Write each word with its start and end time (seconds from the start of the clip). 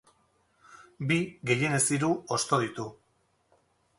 Bi, 1.11 1.17
gehienez 1.51 1.83
hiru, 1.97 2.09
hosto 2.37 2.61
ditu. 2.65 2.87